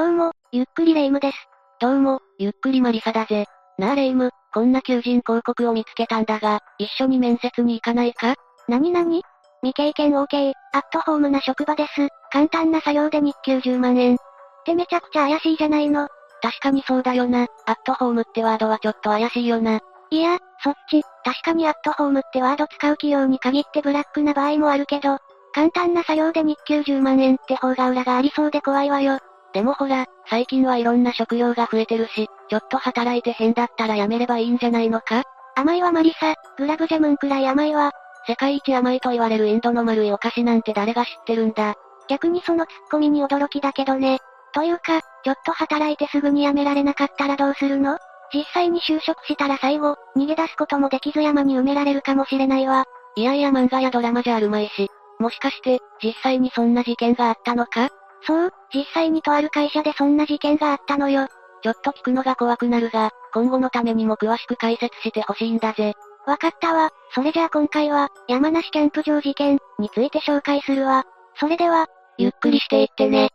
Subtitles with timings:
[0.00, 1.36] どうも、ゆっくりレ夢ムです。
[1.78, 3.44] どうも、ゆっくりマリサだぜ。
[3.76, 8.34] なあレ夢ム、こんな求人広告を見つけたんだが、一緒に面接に行かないか？
[8.66, 9.22] なになに
[9.62, 12.08] 未経験 OK、アットホームな職場です。
[12.32, 14.14] 簡単な作業で日給10万円。
[14.14, 14.18] っ
[14.64, 16.08] てめちゃくちゃ怪しいじゃないの。
[16.40, 17.46] 確かにそうだよな。
[17.66, 19.80] アットホームってワードはちょっと怪しいよな。
[20.08, 25.18] いや、そっち、確かにアットホームってワード使う企業に限ってブラックな場合もあるけど、
[25.52, 29.18] 簡単な作業で日給10万円って方が裏がありそうで怖いわよ。
[29.52, 35.24] でもほら、最近はいろんな職業が増えてるし、ちょっと働いて変だったらやめればいいんじゃないのか？
[35.56, 37.90] 甘いわマリサ、グラブジャムンくらい甘いわ。
[38.26, 41.74] 世界一甘いと言われるインドの丸いお菓子なんて誰が知ってるんだ？
[42.08, 44.18] 逆にそのツッコミに驚きだけどね。
[44.52, 47.98] というか、ちょっと働いてすぐに辞められなかったらどうするの？
[48.32, 52.84] 実際に就職したら最後、逃げ出すこともできず山に埋められるかもしれないわ。
[53.16, 54.88] いやいや漫画やドラマじゃあるまいし。
[55.18, 57.90] もしかして、実際にそんな事件があったのか？
[58.22, 61.28] そう、実際にとある会社でそんな事件があったのよ。
[61.62, 65.94] ちょっと聞くのが怖くなるが、今後のためにも詳しく解説してほしいんだぜ。
[66.26, 66.90] わかったわ。
[67.14, 71.04] それじゃあ今回は、山梨キャンプ場事件について紹介するわ。
[71.36, 71.86] それでは、
[72.18, 73.30] ゆっくりしていってね。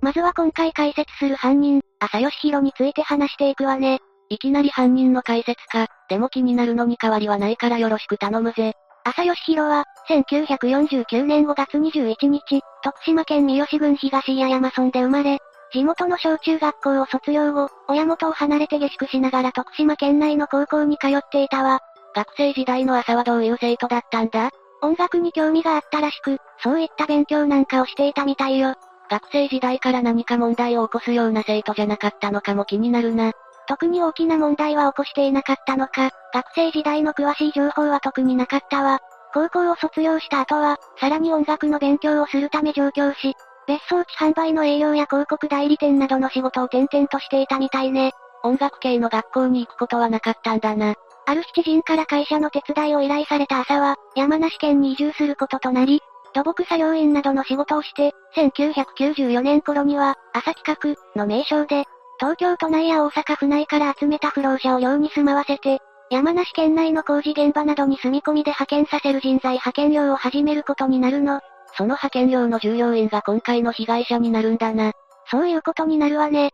[0.00, 4.00] まずは今回解説する犯人、浅吉弘について話していくわね。
[4.28, 8.74] いきなり犯人の解説か、でも気になるのに変わりはないからよろしく頼むぜ。
[9.04, 15.38] 浅吉弘は、1949年5月21日、徳島県三好郡東谷山村で生まれ、
[15.72, 21.80] 地元の小中学校を卒業後、親元を離れて下宿しながら徳島県内の高校に通っていたわ。
[22.14, 24.50] 学生時代の朝はどういう生徒だったんだ？
[24.80, 28.74] 音楽に興味があったらしく、そういった勉強なんかをしていたみたいよ。
[29.10, 33.32] 学生時代から何か問題を起こすような生徒じゃなかったのかも気になるな。
[33.66, 39.00] 特に大きな問題は起こしていなかったのか、学生時代の詳しい情報は特になかったわ。
[39.32, 43.34] 高校を卒業した後は、さらに音楽の勉強をするため上京し、
[43.66, 48.12] 別荘地販売の営業や広告代理店などの仕事を転々としていたみたいね。
[48.42, 50.94] 音楽系の学校に行くことはなかったんだな。
[51.26, 56.02] ある七人から会社の手伝いを依頼された朝は、山梨県に移住することとなり、
[56.34, 61.86] 土木作業員などの仕事をして、1994年頃には、朝企画の名称で、
[62.18, 65.80] 東京都内や大阪府内から集めた不老者を寮に住まわせて、
[66.10, 71.40] 山梨県内の工事現場などに住み込みで派遣させる人材派遣業を始めることになるの。
[71.76, 74.92] その派遣業の従業員が今回の被害者になるんだな。
[75.30, 76.52] そういうことになるわね。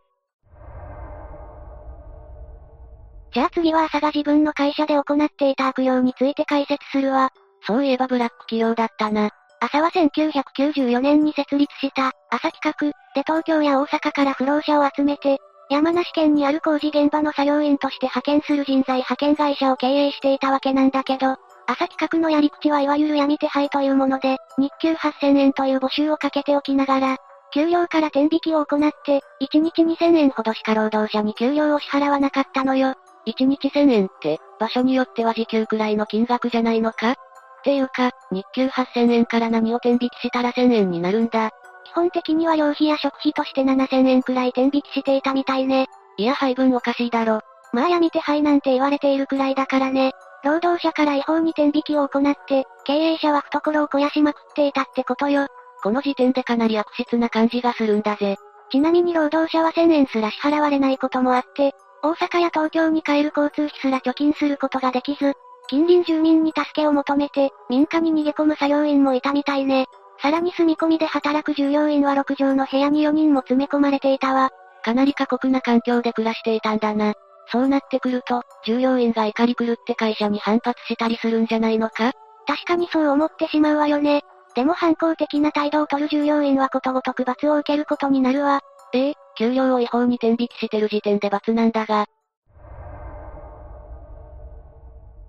[3.32, 7.30] じゃあ次は朝が自分の会社で行っていた悪用について解説するわ。
[7.66, 9.30] そういえばブラック企業だったな。
[9.60, 15.38] 朝は1994年に設立した、朝企画、で東京や大阪から不老者を集めて、
[15.70, 21.36] 山梨県にある工事現場の作業員として派遣する人材派遣会社を経営していたわけなんだけど、
[21.68, 27.16] 朝企画のやり口はいわゆる闇手配というもので、日給8000円という募集をかけておきながら、
[27.54, 32.94] 給料から天引きを行って、1日2000円ほどしか労働者に給料を支払わなかったのよ。
[33.28, 37.12] 1日1000円って、場所によっては時給くらいの金額じゃないのか？
[37.12, 37.14] っ
[37.62, 41.50] ていうか、日給8000円から何を天引きしたら1000円になるんだ？
[41.90, 45.88] 基本的には料費や食費として7000円くらい天引きしていたみたいね。
[46.16, 47.40] いや配分おかしいだろ。
[47.72, 50.12] まあ闇手配なんて言われているくらいだからね。
[50.44, 55.48] 労働者から違法に天引きを行って、経営者は懐を肥やしまくっていたってことよ。
[55.82, 58.36] この時点でかなり悪質な感じがするんだぜ。
[58.70, 65.34] ちなみに労働者は1000円すら支払われないこともあって、大阪や東京に帰る交通費すら貯金することができず、
[65.68, 69.86] 近隣住民に助けを求めて、民家に逃げ込む作業員もいたみたいね。
[70.22, 74.50] さらに住み込みで働く従業員は6畳の部屋に4人も詰め込まれていたわ。
[74.84, 77.14] かなり過酷な環境で暮らしていたんだな。
[77.46, 82.12] そうなってくると、従業員が怒り狂って会社に反発したりするんじゃないのか？
[82.46, 84.22] 確かにそう思ってしまうわよね。
[84.54, 88.60] でも反抗的な態度を取る従業員はことごとく罰を受けることになるわ。
[88.92, 92.06] ええ、給料を違法に転引きしてる時点で罰なんだが。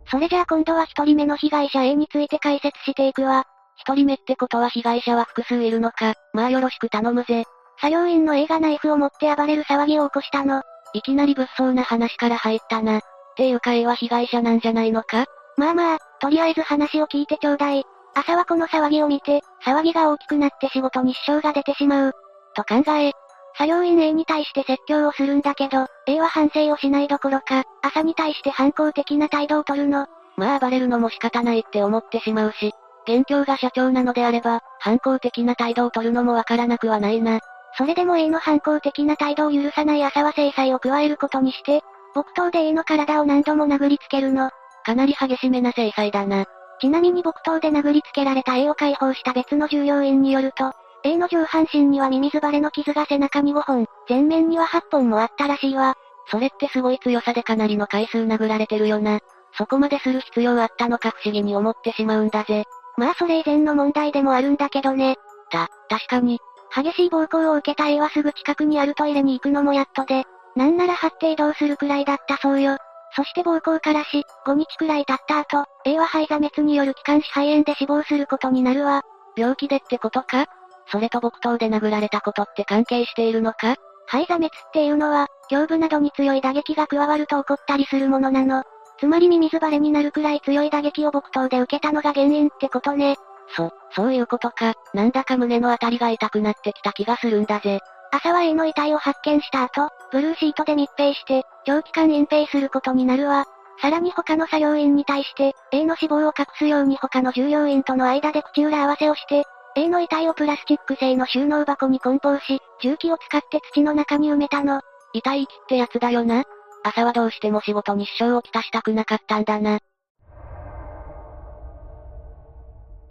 [0.08, 3.46] それじゃあ今度は一人目の被害者 A について解説していくわ。
[3.82, 7.46] 一人目ってことは被害者は複数いるのか、まあよろしく頼むぜ。
[7.80, 10.62] 作業員の A がナイフを持って暴れる騒ぎを起こしたの。
[10.94, 13.00] いきなり物騒な話から入ったな。
[13.00, 13.02] っ
[13.36, 15.26] ていうか A は被害者なんじゃないのか？
[15.58, 17.84] まあまあ、とりあえず話を聞いてちょうだい。
[18.14, 22.14] 朝はこの騒ぎを見て、騒ぎが大きくなって仕事に支障が出てしまう。
[22.56, 23.14] と考え、
[23.58, 30.08] 作業員 A に対して説教をするんだけど、A は反省をしないどころか、朝に対して反抗的な態度を取るの。
[30.38, 32.74] まあ暴れるのも仕方ないって思ってしまうし、
[33.06, 37.40] 元凶が社長なのであれば、反抗的な態度を取るのもわからなくはないな。
[37.78, 41.82] それでも A の反抗的な態度を許さない朝は制裁を加えることにして、
[42.14, 44.50] 木刀で A の体を何度も殴りつけるの。
[44.84, 46.46] かなり激しめな制裁だな。
[46.80, 50.72] ちなみに木刀で殴りつけられた A を解放した別の従業員によると、
[51.04, 55.96] A の上半身にはミミズバレの傷が背中に5本、前面には8本もあったらしいわ。
[56.30, 59.20] それってすごい強さでかなりの回数殴られてるよな。
[59.58, 62.66] そこまでする必要あったのか不思議に思ってしまうんだぜ。
[63.02, 65.16] まあそれ以前の問題でもあるんだけどね。
[65.50, 66.38] た、確かに。
[66.74, 70.24] 激しい暴行を受けた A はすぐ近くにあるトイレに行くのもやっとで、
[70.56, 72.78] なんなら張って移動するくらいだったそうよ。
[73.16, 79.02] そして暴行からし、5日くらい経った後、A は肺座滅による気管支肺炎で死亡することになるわ。
[79.36, 80.46] 病気でってことか？
[80.92, 83.78] それと木刀で殴られたことって関係しているのか？
[84.06, 88.62] 肺座滅っていうのは、胸部などに強い打撃が加わると起こったりするものなの。
[89.02, 93.16] つまりミミズバレになるくらい強い打撃を木刀で受けたのが原因ってことね。
[93.56, 94.76] そ、そういうことか。
[94.94, 97.80] なんだか胸のあたりが痛くなってきた気がするんだぜ。
[98.12, 103.46] 朝は A の遺体を発見した後、ブルーシートで密閉して、長期間隠蔽することになるわ。
[103.82, 109.46] さらに他の作業員に対して、A の死亡を隠すように他の従業員との間で口裏合わせをして、
[109.76, 114.82] A の遺体をプラスチック製の収納箱に梱包し、重機を使って土の中に埋めたの。
[115.14, 116.44] 遺体遺棄ってやつだよな。
[116.84, 119.80] 朝はどうしても仕事に支障をきたしたくなかったんだな。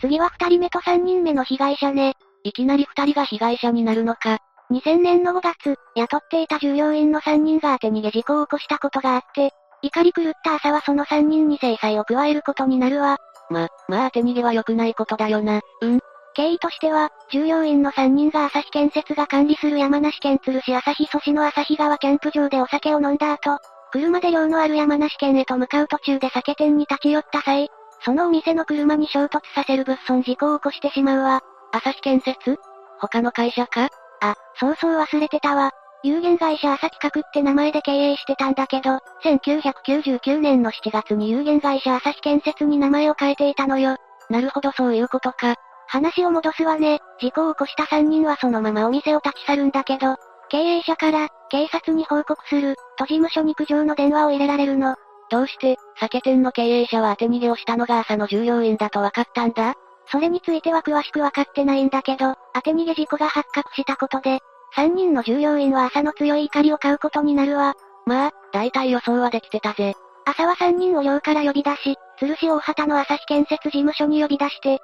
[0.00, 2.14] 次は二人目と三人目の被害者ね。
[2.42, 4.38] いきなり二人が被害者になるのか。
[4.70, 9.50] 2000年の5月、雇っていた従業員の3人が当て逃げ事故を起こしたことがあって、
[9.82, 13.18] 怒り狂った朝はその3人に制裁を加えることになるわ。
[13.50, 15.60] ま、まあ当て逃げは良くないことだよな。
[15.80, 16.00] うん。
[16.34, 23.58] 経緯としては、従業員の3人が朝日建設が管理する山梨県鶴市朝日阻止の朝日川キャンプ場でお酒を飲んだ後、
[23.92, 27.68] 車で量のある山梨県へと向かう途中で酒店に立ち寄った際、
[28.04, 31.40] そのお店の車に衝突させる物損事故を起こしてしまうわ。
[31.72, 32.56] 朝日建設？
[33.00, 33.88] 他の会社か？
[34.20, 35.72] あ、そうそう忘れてたわ。
[36.02, 43.96] 有限会社朝企画って名前で経営してたんだけど、1999年の7月に有限会社朝日建設に名前を変えていたのよ。
[44.30, 45.56] なるほどそういうことか。
[45.90, 47.00] 話を戻すわね。
[47.20, 50.14] 事故を起こした3人はそのままお店を立ち去るんだけど、
[50.48, 54.94] 経営者から、警察に報告する、と事務所に苦情の電話を入れられるの。
[55.30, 59.74] どうして、酒店の経営者は当て逃げをしたのが朝の従業員だと分かったんだ？
[60.12, 64.38] それについては詳しくわかってないんだけど、当て逃げ事故が発覚したことで、
[64.76, 67.74] 3人の従業員は朝の強い怒りを買うことになるわ。
[68.06, 69.94] まあ、大体予想はできてたぜ。
[70.24, 74.78] 朝は3人を寮から呼び出し、鶴市大畑の朝日建設事務所に呼び出して、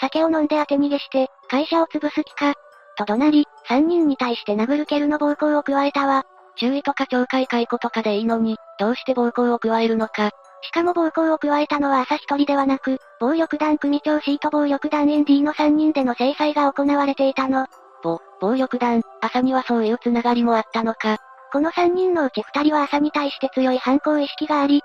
[0.00, 2.54] 酒を飲んで当て逃げして、会社を潰す気か。
[2.96, 6.24] と怒鳴り、3人に対して殴る蹴るの暴行を加えたわ。
[6.56, 10.30] 注意とか懲戒解雇とかでいいのに、どうして暴行を加えるのか。
[10.62, 17.66] しかも暴行を加えたのは朝一人ではなく、暴力団組長 C と暴力団 ND の3人での制裁が行われていたの。
[18.02, 21.18] ぼ、暴力団、朝にはそういうつながりもあったのか。
[21.52, 24.82] この3人のうち2人は朝に対して強い反抗意識があり、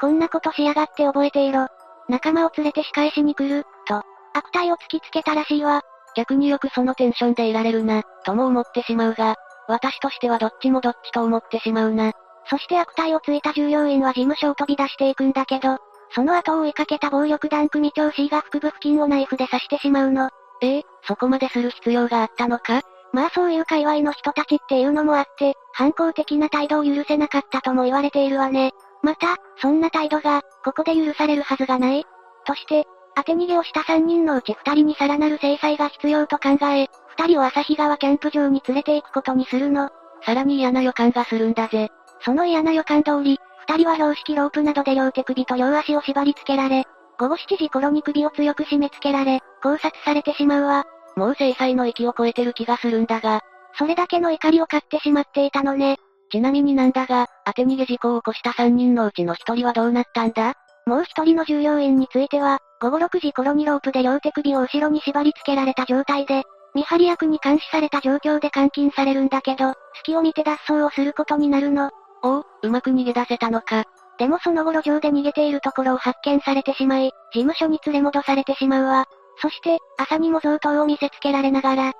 [0.00, 1.68] こんなことしやがって覚えていろ。
[2.08, 4.02] 仲間を連れて仕返しに来る、と、
[4.34, 5.82] 悪態を突きつけたらしいわ。
[6.16, 9.36] 逆によくそのテンションでいられるな、とも思ってしまうが、
[9.68, 12.12] 私としてはどっちもどっちと思ってしまうな。
[12.48, 15.78] そして悪態をついた従業員は事務所を飛び出していくんだけど、
[16.12, 20.30] その後を追いかけた暴力団組長 C が腹部付近をナイフで刺してしまうの。
[20.60, 20.78] え？
[20.78, 22.82] えそこまでする必要があったのか？
[23.12, 28.72] まあそういう界隈の人たちっていうのもあって、反抗的な態度を許せなかったとも言われているわね。
[29.02, 32.04] また、そんな態度が、ここで許されるはずがない？
[32.44, 39.90] として、当て逃げをした3人のうち2人にさらなる制裁が必要と考え、2人を旭川キャンプ場に連れて行くことにするの。
[40.24, 41.88] さらに嫌な予感がするんだぜ。
[42.22, 43.38] その嫌な予感通り、
[43.68, 46.84] 二人は標識ロープなどで両手首と両足を縛り付けられ、
[47.18, 50.84] 午後7時頃に首を強く締め付けられ、考察されてしまうわ。
[51.16, 53.40] もう制裁の域を超えてる気がするんだが、
[53.78, 55.96] それだけの怒りを買ってしまっていたのね。
[56.30, 60.54] ちなみになんだが、当て逃げ事故を起こした3人のうちの1人はどうなったんだ？
[60.86, 66.44] もう1人の従業員については、午後6時頃にロープで両手首を後ろに縛り付けられた状態で、
[66.74, 71.90] 見張り役に監視された状況で監禁されるんだけど、隙を見て脱走をすることになるの。
[72.22, 73.84] おお、うまく逃げ出せたのか。
[74.18, 79.06] でもその後路上で逃げているところを発見されてしまい、事務所に連れ戻されてしまうわ。
[79.42, 81.92] そして、朝にも贈答を見せつけられながら、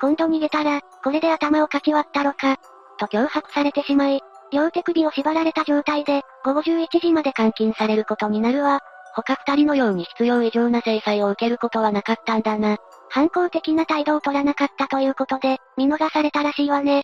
[0.00, 2.56] 今度逃げたら、これで頭をかち割ったろか、
[2.98, 4.20] と脅迫されてしまい、
[4.50, 8.80] 両手首を縛られた状態で、午後11時まで監禁されることになるわ。
[9.14, 12.78] 他二人のように必要以上な制裁を受けることはなかったんだな。
[13.10, 17.02] 反抗的な態度を取らなかったということで、見逃されたらしいわね。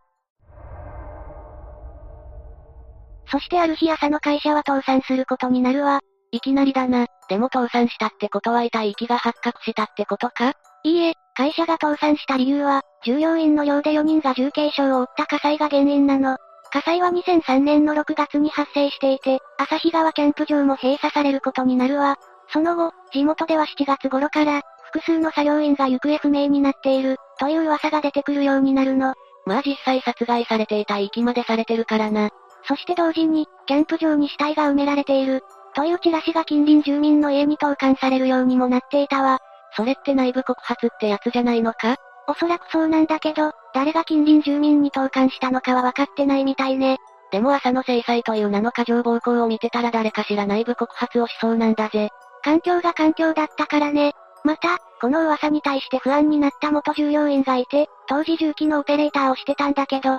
[3.30, 6.00] そしてある日朝の会社は倒産することになるわ。
[6.32, 7.06] いきなりだな。
[7.28, 10.52] でも倒産したってことは痛い息が発覚したってことか？
[10.84, 16.38] いいえ、会社が倒産した理由は、従業員の寮で4人が重軽傷を負った火災が原因なの。
[16.70, 22.16] 火災は2003年の6月に発生していて、朝日川キャンプ場も閉鎖されることになるわ。
[22.52, 29.14] その後、地元では7月頃から、複数の作業員が行方不明になっている、という噂が出てくるようになるの。
[29.46, 32.30] まあ実際殺害されていた遺棄までされてるからな。
[32.64, 35.42] そして同時に、キャンプ場に死体が埋められている、
[35.75, 39.38] というチラシが近隣住民の家に投函されるようにもなっていたわ。
[39.76, 41.96] それって内部告発ってやつじゃないのか？
[42.26, 46.99] おそらくそうなんだけど、誰が近隣住民に投函したのかは分かってないみたいね。
[47.30, 52.08] でも朝の制裁という名の過剰暴行を見てたら誰かしら内部告発をしそうなんだぜ。
[52.42, 54.14] 環境が環境だったからね。
[54.42, 60.18] また、この噂に対して不安になった元従業員がいて、当時重機のオペレーターをしてたんだけど、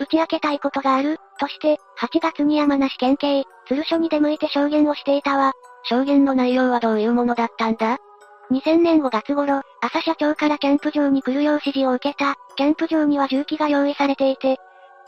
[0.00, 5.52] 打ち明けたいことがある、として、8月に山梨県警、鶴署に出向いて証言をしていたわ。
[5.84, 7.98] 証言の内容はどういうものだったんだ？
[8.50, 14.58] 2000年5月頃、朝社長からキャンプ場に来るよう指示を受けた、キャンプ場には重機が用意されていて、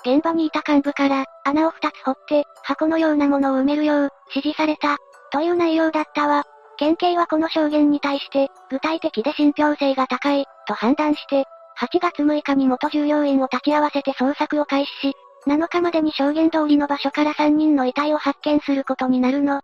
[0.05, 4.97] 現場にいた幹部から、穴を2つ掘って、箱のようなものを埋めるよう、指示された、
[5.31, 6.45] という内容だったわ。
[6.79, 11.45] 県警はこの証言に対して、具体的で信憑性が高い、と判断して、
[11.81, 15.15] 8月6日に元従業員を立ち会わせて捜索を開始し、
[15.47, 19.61] 7日までに証言通りの場所から3人の遺体を発見することになるの。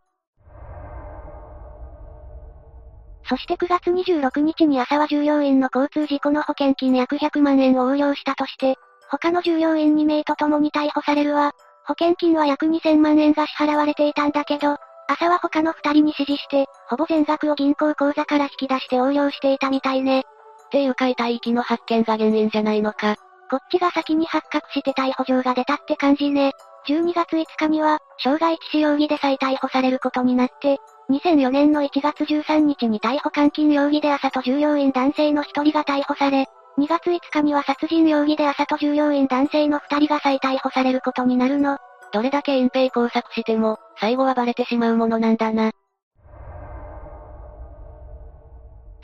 [3.27, 8.77] そして9月26日に朝は従業員の交通事故の保険金約100万円を横領したとして、
[9.09, 11.53] 他の従業員2名と共に逮捕されるわ。
[11.87, 14.77] 保険金は約2000万円が支払われていたんだけど、
[15.07, 20.21] 朝は他の2人に指示して、ほぼ全額を銀行口座から引き出して横領していたみたいね。
[20.21, 20.23] っ
[20.71, 23.17] ていうか遺体遺棄の発見が原因じゃないのか。
[23.51, 26.53] こっちが先に発覚して逮捕状が出たって感じね。
[26.89, 30.79] 12月5日には、傷害致死容疑で再逮捕されることになって、
[31.11, 36.47] 2004年の1月13日に逮捕監禁容疑で朝と従業員男性の1人が逮捕され、
[36.79, 41.79] 2月5日には殺人容疑で朝と従業員男性の2人が再逮捕されることになるの。
[42.13, 45.73] どれだけ隠蔽工作しても、最後はバレてしまうものなんだな。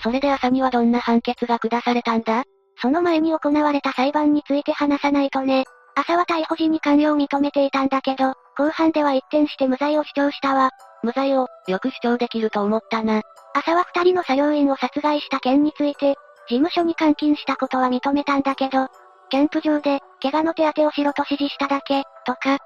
[0.03, 2.45] それで朝にはどんな判決が下されたんだ？
[2.81, 5.65] その前に行われた裁判について話さないとね。
[5.95, 10.71] 朝は逮捕時に関与を認めていたんだけど、後半では一転して無罪を主張したわ。
[11.03, 13.23] 無罪を、よく主張できると思ったな。
[13.55, 18.89] 朝は二人の作業員を殺害した件について、事務所に監禁したことは認めたんだけど、
[19.31, 22.59] キャンプ場で、怪我の手当てをしろと指示しただけ、とか、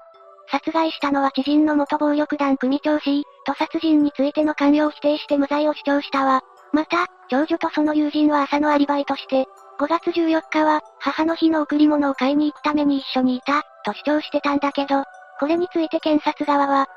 [0.51, 6.41] 殺害したのは知人の元暴力団組長 C、と殺人についての関与を否定して無罪を主張したわ。
[6.73, 9.45] また、長女とその友人は朝のアリバイとして、
[9.79, 15.05] 5月14日は、母の日の贈り物を買いに行くために一緒にいた、と主張してたんだけど、
[15.39, 16.87] これについて検察側は、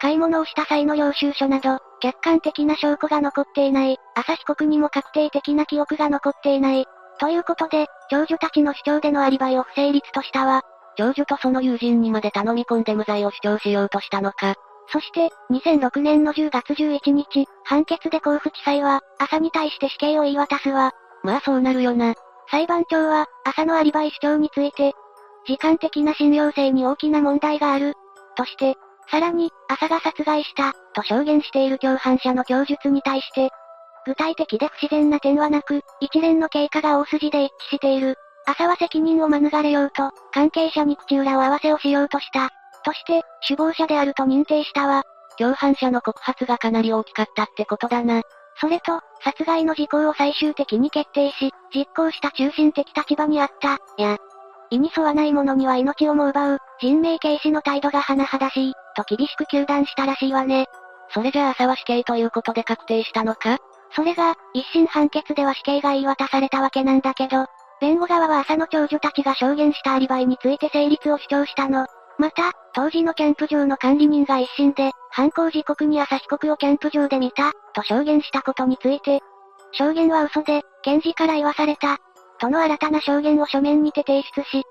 [0.00, 6.86] 買い物をした際の領収書など、客観的な証拠が残っていない、朝被告にも確定的な記憶が残っていない。
[7.18, 10.62] ということで、長女たちの主張でのアリバイを不成立としたわ。
[10.96, 14.54] 長女とその友人にまで頼み込んで無罪を主張しようとしたのか。
[14.88, 20.92] そして、2006年の10月11日、判決で甲府地裁は、朝に対して死刑を言い渡すわ。
[21.22, 22.14] まあそうなるよな。
[22.50, 24.92] 裁判長は、朝のアリバイ主張について、
[25.46, 27.94] 時間的な信用性に大きな問題がある。
[28.36, 28.76] として、
[29.10, 33.50] さらに、朝が殺害した、と証言している共犯者の供述に対して、
[34.06, 38.16] 具体的で不自然な点はなく、一連の経過が大筋で一致している。
[38.46, 42.50] 朝は責任を免れようと、関係者に口裏を合わせをしようとした。
[42.84, 45.04] として、首謀者であると認定したわ。
[45.38, 48.22] 共犯者の告発がかなり大きかったってことだな。
[48.60, 54.18] それと、殺害の時効を最終的に決定し、実行した中心的立場にあった、や、
[54.70, 60.66] 意に沿わない者には命をも奪う、人命軽視の態度が甚だしい、と厳しく糾弾したらしいわね。
[61.10, 63.58] それじゃあ朝は死刑ということで確定したのか？
[63.94, 67.46] それが、一審判決では死刑が言い渡されたわけなんだけど、
[67.80, 71.86] 弁護側は朝の長女たちが証言したアリバイについて成立を主張したの。
[72.18, 79.20] また、当時のキャンプ場の管理人が一審で、犯行時刻に朝被告をキャンプ場で見た、と証言したことについて、
[79.72, 81.98] 証言は嘘で、検事から言わされた、
[82.44, 84.64] との新たな証言を書面にて提出し、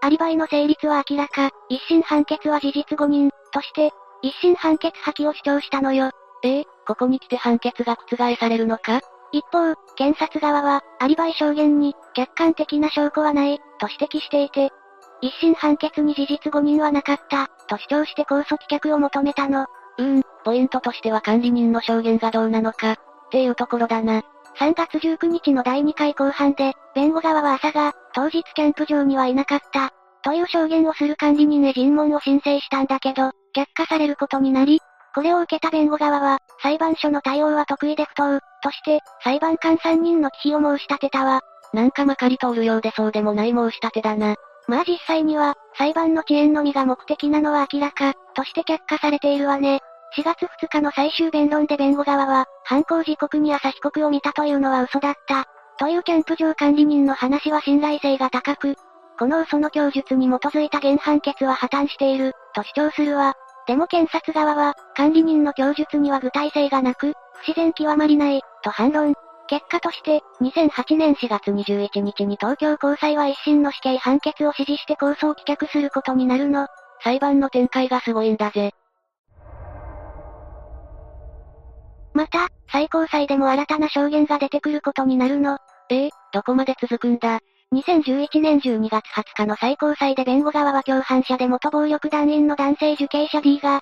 [0.00, 6.10] アリバイの成立は明らか、一審判決は事実誤認、として、一審判決破棄を主張したのよ。
[6.42, 9.00] ええここに来て判決が覆されるのか？
[9.30, 14.70] 一方、検察側は、アリバイ証言に、客観的な証拠はない、と指摘していて、
[15.20, 19.66] 一審判決に事実誤認はなかった、と主張して控訴棄却を求めたの。
[19.98, 22.96] うーん、ポイントとしては管理人の証言がどうなのか、っ
[23.30, 24.22] ていうところだな。
[24.58, 29.90] 3月19日の第2回公判で、弁護側は朝が、当日キャンプ場にはいなかった、
[30.22, 34.80] という証言をする管理人へ尋問を申請したんだけど、却下されることになり、
[35.14, 41.40] これを受けた弁護側は、裁判所の対応は得意で不当、として、裁判官3人の忌避を申し立てたわ。
[41.72, 44.36] なんかまかり通るようでそうでもない申し立てだな。
[44.68, 49.80] まあ実際には、裁判の遅延のみが目的なのは明らか、として却下されているわね。
[50.16, 55.44] 4月2日の最終弁論で弁護側は、犯行時刻に朝被告を見たというのは嘘だった。
[55.78, 58.76] というキャンプ場管理人の話は信頼性が高く、
[59.18, 63.34] この嘘の供述に基づいた原判決は破綻している、と主張するわ。
[63.66, 69.14] でも検察側は、管理人の供述には具体性がなく、不自然極まりない、と反論。
[69.46, 76.66] 結果として、2008年4月21日に東京高裁は一審の死刑判決を支持して控訴を棄却することになるの。
[77.02, 78.72] 裁判の展開がすごいんだぜ。
[82.14, 85.58] また、最高裁でも新たな証言が出てくることになるの。
[85.90, 87.40] ええどこまで続くんだ
[87.72, 93.80] 2011年12月20日の最高裁で弁護側は共犯者で元暴力団員の男性受刑者 D が、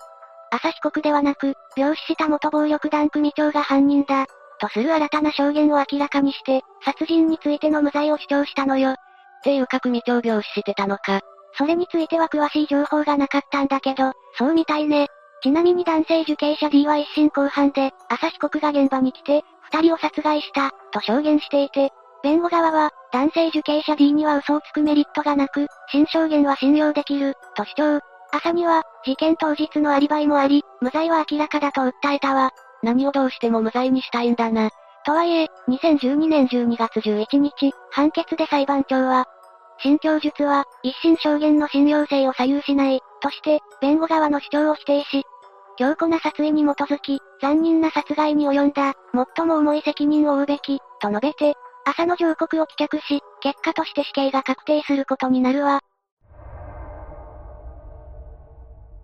[0.50, 4.26] 朝被告ではなく、病死した元暴力団組長が犯人だ、
[4.61, 8.90] とする新たな証言を明らかにして、殺人についての無罪を主張したのよ。
[8.90, 8.94] っ
[9.42, 11.20] ていうか組長病死してたのか。
[11.54, 15.06] それについては詳しい情報がなかったんだけど、そうみたいね。
[15.42, 21.92] ちなみに男性受刑者 D は一審公判で、朝被告が現場に来て、二人を殺害した、と証言していて、
[22.23, 28.00] 弁護側は、男性受刑者 D には嘘をつくメリットがなく、新証言は信用できる、と主張。
[28.30, 32.50] 朝には、事件当日のアリバイもあり、無罪は明らかだと訴えたわ。
[32.83, 34.71] 何をどうしても無罪にしたいんだな。
[35.07, 39.26] とはいえ、2012年12月11日、判決で裁判長は、
[39.80, 45.25] 新供述は、一審証言の信用性を左右しない、として、弁護側の主張を否定し、
[45.76, 48.94] 強固な殺意に基づき、残忍な殺害に及んだ、
[49.37, 55.80] 最も重い責任を負うべき、と述べて、朝の上告を棄却し、結果として死刑が確定することになるわ。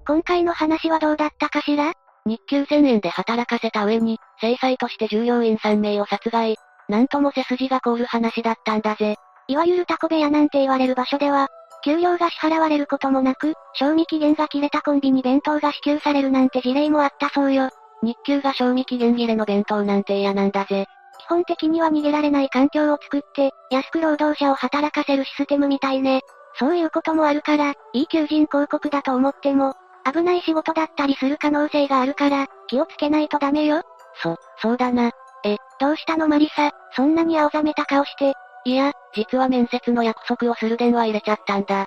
[0.06, 1.92] 今回の話はどうだったかしら？
[2.26, 6.56] 日給1000円で働かせた上に、制裁として従業員3名を殺害。
[6.88, 9.16] なんとも背筋が凍る話だったんだぜ。
[9.46, 11.48] いわゆるタコ部屋なんて言われる場所では、
[11.84, 17.68] 給料が支払われることもなく、賞味期限が切れたコンビニ弁当が支給されるなんて事例もあったそうよ。
[18.02, 20.86] 日給が賞味期限切れの弁当なんて嫌なんだぜ。
[21.20, 26.22] 基本的には逃げられない環境を作って、安く労働者を働かせるシステムみたいね。
[26.58, 29.74] そういうこともあるから、いい求人広告だと思っても、
[30.10, 33.82] 危ない仕事だったりする可能性があるから、気をつけないとダメよ。
[34.22, 35.10] そ、そうだな。
[35.44, 38.34] え、どうしたのマリサ、そんなに青ざめた顔して。
[38.64, 41.86] いや、実は面接の約束をする電話入れちゃったんだ。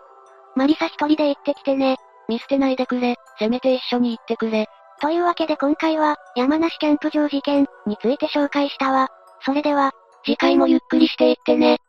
[0.56, 1.98] マリサ一人で行ってきてね。
[2.30, 4.68] 見捨てないでくれ、せめて一緒に行ってくれ。
[5.02, 9.10] というわけで今回は、山梨キャンプ場事件について紹介したわ。
[9.42, 9.92] それでは、
[10.26, 11.80] 次回もゆっくりしていってね。